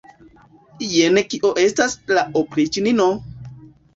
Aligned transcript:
Jen 0.93 1.19
kio 1.33 1.51
estas 1.65 1.95
la 2.19 2.23
opriĉnino! 2.41 3.09